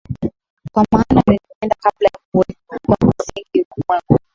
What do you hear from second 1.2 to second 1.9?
ulinipenda